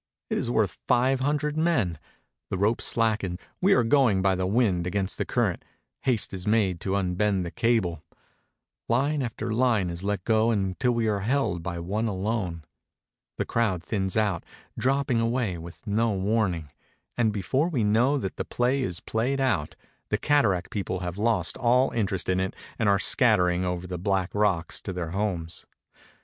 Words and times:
It 0.31 0.39
is 0.39 0.49
worth 0.49 0.79
five 0.87 1.19
hundred 1.19 1.55
men. 1.55 1.99
The 2.49 2.57
ropes 2.57 2.85
slacken; 2.85 3.37
we 3.61 3.73
are 3.73 3.83
going 3.83 4.23
by 4.23 4.33
the 4.33 4.47
wind 4.47 4.87
against 4.87 5.19
the 5.19 5.25
current; 5.27 5.63
haste 5.99 6.33
is 6.33 6.47
made 6.47 6.79
to 6.79 6.95
unbend 6.95 7.45
the 7.45 7.51
cable; 7.51 8.01
line 8.89 9.21
after 9.21 9.49
Hne 9.49 9.91
is 9.91 10.03
let 10.03 10.23
go 10.23 10.49
until 10.49 10.93
we 10.93 11.07
are 11.07 11.19
held 11.19 11.61
by 11.61 11.77
one 11.77 12.07
alone; 12.07 12.63
the 13.37 13.45
crowd 13.45 13.83
thins 13.83 14.17
out, 14.17 14.43
dropping 14.75 15.19
away 15.19 15.59
with 15.59 15.85
no 15.85 16.13
warning; 16.13 16.71
and 17.15 17.31
before 17.31 17.69
we 17.69 17.83
know 17.83 18.17
that 18.17 18.37
the 18.37 18.43
play 18.43 18.81
is 18.81 19.01
played 19.01 19.39
out, 19.39 19.75
the 20.09 20.17
cataract 20.17 20.71
people 20.71 21.01
have 21.01 21.19
lost 21.19 21.57
all 21.57 21.91
interest 21.91 22.27
in 22.27 22.39
it 22.39 22.55
and 22.79 22.89
are 22.89 22.97
scat 22.97 23.37
tering 23.37 23.61
over 23.63 23.85
the 23.85 23.99
black 23.99 24.33
rocks 24.33 24.81
to 24.81 24.91
their 24.93 25.11
homes. 25.11 25.67